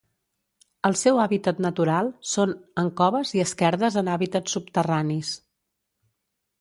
[0.87, 2.55] El seu hàbitat natural són
[2.85, 5.35] en coves i esquerdes en hàbitats subterranis.